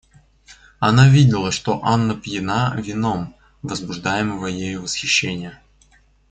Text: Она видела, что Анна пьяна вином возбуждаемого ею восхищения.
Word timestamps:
Она 0.79 1.07
видела, 1.07 1.51
что 1.51 1.79
Анна 1.83 2.15
пьяна 2.15 2.73
вином 2.75 3.35
возбуждаемого 3.61 4.47
ею 4.47 4.81
восхищения. 4.81 5.61